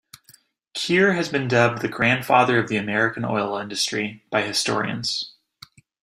[0.75, 5.35] Kier has been dubbed the "Grandfather of the American Oil Industry" by historians.